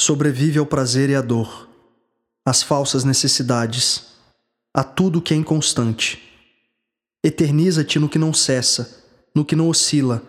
sobrevive 0.00 0.58
ao 0.58 0.64
prazer 0.64 1.10
e 1.10 1.14
à 1.14 1.20
dor, 1.20 1.68
às 2.42 2.62
falsas 2.62 3.04
necessidades, 3.04 4.14
a 4.72 4.82
tudo 4.82 5.20
que 5.20 5.34
é 5.34 5.36
inconstante. 5.36 6.22
Eterniza-te 7.22 7.98
no 7.98 8.08
que 8.08 8.18
não 8.18 8.32
cessa, 8.32 9.04
no 9.34 9.44
que 9.44 9.54
não 9.54 9.68
oscila, 9.68 10.22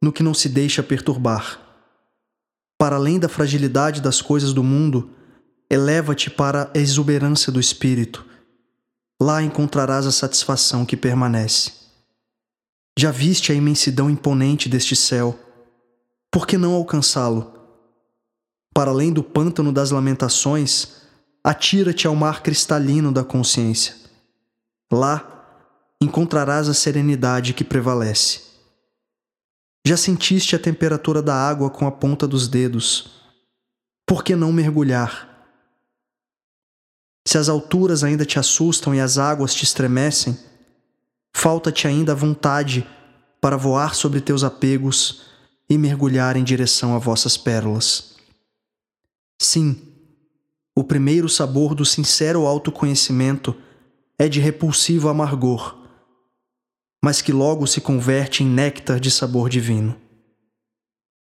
no 0.00 0.12
que 0.12 0.22
não 0.22 0.32
se 0.32 0.48
deixa 0.48 0.80
perturbar. 0.80 1.60
Para 2.78 2.94
além 2.94 3.18
da 3.18 3.28
fragilidade 3.28 4.00
das 4.00 4.22
coisas 4.22 4.52
do 4.52 4.62
mundo, 4.62 5.10
eleva-te 5.68 6.30
para 6.30 6.70
a 6.72 6.78
exuberância 6.78 7.50
do 7.50 7.58
espírito. 7.58 8.24
Lá 9.20 9.42
encontrarás 9.42 10.06
a 10.06 10.12
satisfação 10.12 10.86
que 10.86 10.96
permanece. 10.96 11.72
Já 12.96 13.10
viste 13.10 13.50
a 13.50 13.56
imensidão 13.56 14.08
imponente 14.08 14.68
deste 14.68 14.94
céu? 14.94 15.36
Por 16.30 16.46
que 16.46 16.56
não 16.56 16.74
alcançá-lo? 16.74 17.63
Para 18.74 18.90
além 18.90 19.12
do 19.12 19.22
pântano 19.22 19.72
das 19.72 19.92
lamentações, 19.92 21.02
atira-te 21.44 22.08
ao 22.08 22.16
mar 22.16 22.42
cristalino 22.42 23.12
da 23.12 23.22
consciência. 23.22 23.94
Lá 24.92 25.30
encontrarás 26.02 26.68
a 26.68 26.74
serenidade 26.74 27.54
que 27.54 27.62
prevalece. 27.62 28.42
Já 29.86 29.96
sentiste 29.96 30.56
a 30.56 30.58
temperatura 30.58 31.22
da 31.22 31.34
água 31.34 31.70
com 31.70 31.86
a 31.86 31.92
ponta 31.92 32.26
dos 32.26 32.48
dedos. 32.48 33.22
Por 34.06 34.24
que 34.24 34.34
não 34.34 34.52
mergulhar? 34.52 35.30
Se 37.26 37.38
as 37.38 37.48
alturas 37.48 38.02
ainda 38.02 38.24
te 38.24 38.38
assustam 38.38 38.94
e 38.94 39.00
as 39.00 39.18
águas 39.18 39.54
te 39.54 39.64
estremecem, 39.64 40.36
falta-te 41.34 41.86
ainda 41.86 42.12
a 42.12 42.14
vontade 42.14 42.86
para 43.40 43.56
voar 43.56 43.94
sobre 43.94 44.20
teus 44.20 44.42
apegos 44.42 45.22
e 45.68 45.78
mergulhar 45.78 46.36
em 46.36 46.44
direção 46.44 46.94
a 46.94 46.98
vossas 46.98 47.36
pérolas. 47.36 48.13
Sim, 49.54 49.80
o 50.76 50.82
primeiro 50.82 51.28
sabor 51.28 51.76
do 51.76 51.84
sincero 51.84 52.44
autoconhecimento 52.44 53.54
é 54.18 54.28
de 54.28 54.40
repulsivo 54.40 55.08
amargor, 55.08 55.78
mas 57.00 57.22
que 57.22 57.30
logo 57.32 57.64
se 57.64 57.80
converte 57.80 58.42
em 58.42 58.48
néctar 58.48 58.98
de 58.98 59.12
sabor 59.12 59.48
divino. 59.48 59.96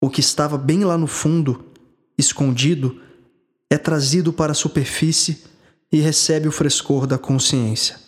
O 0.02 0.09
que 0.09 0.20
estava 0.20 0.58
bem 0.58 0.84
lá 0.84 0.98
no 0.98 1.06
fundo, 1.06 1.72
escondido, 2.18 3.00
é 3.70 3.78
trazido 3.78 4.34
para 4.34 4.54
a 4.54 4.56
superfície 4.56 5.44
e 5.92 6.00
recebe 6.00 6.48
o 6.48 6.52
frescor 6.52 7.06
da 7.06 7.20
consciência. 7.20 8.00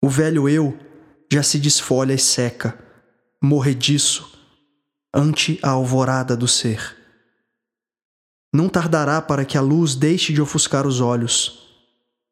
O 0.00 0.08
velho 0.08 0.48
eu 0.48 0.78
já 1.28 1.42
se 1.42 1.58
desfolha 1.58 2.14
e 2.14 2.18
seca, 2.18 2.78
morrediço, 3.42 4.38
ante 5.12 5.58
a 5.64 5.70
alvorada 5.70 6.36
do 6.36 6.46
ser. 6.46 6.99
Não 8.52 8.68
tardará 8.68 9.22
para 9.22 9.44
que 9.44 9.56
a 9.56 9.60
luz 9.60 9.94
deixe 9.94 10.32
de 10.32 10.42
ofuscar 10.42 10.86
os 10.86 11.00
olhos. 11.00 11.68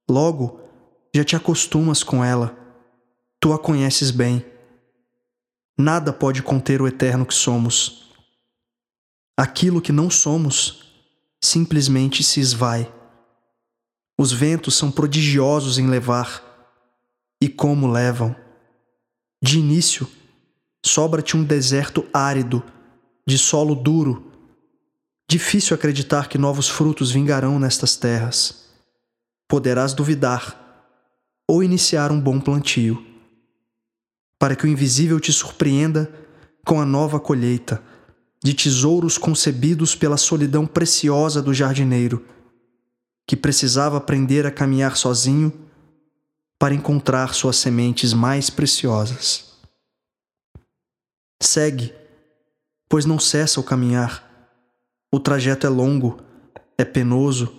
Logo, 0.09 0.61
já 1.15 1.25
te 1.25 1.37
acostumas 1.37 2.03
com 2.03 2.25
ela, 2.25 2.57
tu 3.41 3.53
a 3.53 3.59
conheces 3.59 4.11
bem. 4.11 4.45
Nada 5.79 6.13
pode 6.13 6.43
conter 6.43 6.83
o 6.83 6.89
eterno 6.89 7.25
que 7.25 7.35
somos. 7.35 8.11
Aquilo 9.37 9.81
que 9.81 9.93
não 9.93 10.11
somos 10.11 10.93
simplesmente 11.41 12.25
se 12.25 12.41
esvai. 12.41 12.93
Os 14.19 14.33
ventos 14.33 14.75
são 14.75 14.91
prodigiosos 14.91 15.79
em 15.79 15.87
levar. 15.87 16.45
E 17.41 17.49
como 17.49 17.87
levam? 17.87 18.35
De 19.41 19.61
início, 19.61 20.09
sobra-te 20.85 21.37
um 21.37 21.45
deserto 21.45 22.05
árido, 22.13 22.61
de 23.25 23.39
solo 23.39 23.77
duro. 23.77 24.33
Difícil 25.31 25.75
acreditar 25.75 26.29
que 26.29 26.39
novos 26.39 26.69
frutos 26.69 27.11
vingarão 27.11 27.59
nestas 27.59 27.97
terras. 27.97 28.67
Poderás 29.47 29.93
duvidar 29.93 30.59
ou 31.47 31.63
iniciar 31.63 32.11
um 32.11 32.21
bom 32.21 32.41
plantio, 32.41 33.05
para 34.39 34.57
que 34.57 34.65
o 34.65 34.69
invisível 34.69 35.19
te 35.21 35.33
surpreenda 35.33 36.11
com 36.65 36.81
a 36.81 36.87
nova 36.87 37.19
colheita 37.19 37.83
de 38.43 38.55
tesouros 38.55 39.19
concebidos 39.19 39.95
pela 39.95 40.17
solidão 40.17 40.67
preciosa 40.67 41.43
do 41.43 41.53
jardineiro 41.53 42.25
que 43.27 43.37
precisava 43.37 43.99
aprender 43.99 44.47
a 44.47 44.51
caminhar 44.51 44.97
sozinho 44.97 45.53
para 46.59 46.75
encontrar 46.75 47.35
suas 47.35 47.57
sementes 47.57 48.15
mais 48.15 48.49
preciosas. 48.49 49.53
Segue, 51.43 51.95
pois 52.89 53.05
não 53.05 53.19
cessa 53.19 53.61
o 53.61 53.63
caminhar. 53.63 54.28
O 55.13 55.19
trajeto 55.19 55.67
é 55.67 55.71
longo, 55.71 56.21
é 56.77 56.85
penoso, 56.85 57.53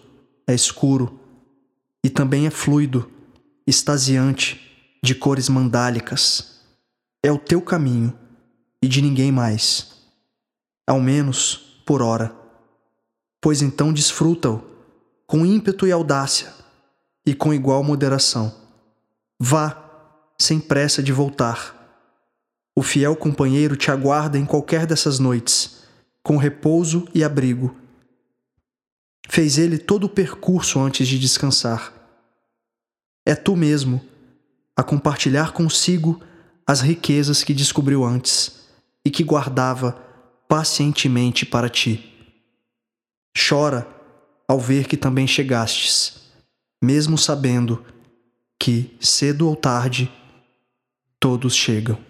é 0.47 0.53
escuro 0.53 1.19
e 2.03 2.09
também 2.09 2.47
é 2.47 2.49
fluido, 2.49 3.09
extasiante, 3.65 4.97
de 5.03 5.15
cores 5.15 5.49
mandálicas. 5.49 6.61
É 7.23 7.31
o 7.31 7.37
teu 7.37 7.61
caminho 7.61 8.17
e 8.81 8.87
de 8.87 9.01
ninguém 9.01 9.31
mais, 9.31 9.95
ao 10.87 10.99
menos 10.99 11.81
por 11.85 12.01
hora, 12.01 12.33
pois 13.41 13.61
então 13.61 13.91
desfruta-o 13.91 14.63
com 15.27 15.45
ímpeto 15.45 15.85
e 15.85 15.91
audácia, 15.91 16.51
e 17.23 17.35
com 17.35 17.53
igual 17.53 17.83
moderação. 17.83 18.51
Vá, 19.39 19.77
sem 20.39 20.59
pressa 20.59 21.03
de 21.03 21.13
voltar. 21.13 21.75
O 22.75 22.81
fiel 22.81 23.15
companheiro 23.15 23.75
te 23.75 23.91
aguarda 23.91 24.39
em 24.39 24.45
qualquer 24.45 24.87
dessas 24.87 25.19
noites, 25.19 25.78
com 26.23 26.37
repouso 26.37 27.07
e 27.13 27.23
abrigo. 27.23 27.75
Fez 29.27 29.57
ele 29.57 29.77
todo 29.77 30.05
o 30.05 30.09
percurso 30.09 30.79
antes 30.79 31.07
de 31.07 31.19
descansar. 31.19 31.93
É 33.25 33.35
tu 33.35 33.55
mesmo, 33.55 34.01
a 34.75 34.83
compartilhar 34.83 35.51
consigo 35.51 36.21
as 36.65 36.81
riquezas 36.81 37.43
que 37.43 37.53
descobriu 37.53 38.03
antes 38.03 38.67
e 39.05 39.09
que 39.09 39.23
guardava 39.23 39.91
pacientemente 40.47 41.45
para 41.45 41.69
ti. 41.69 42.11
Chora 43.37 43.87
ao 44.47 44.59
ver 44.59 44.87
que 44.87 44.97
também 44.97 45.27
chegastes, 45.27 46.21
mesmo 46.81 47.17
sabendo 47.17 47.85
que, 48.59 48.97
cedo 48.99 49.47
ou 49.47 49.55
tarde, 49.55 50.11
todos 51.19 51.53
chegam. 51.53 52.08